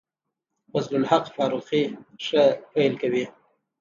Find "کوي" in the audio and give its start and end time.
3.01-3.25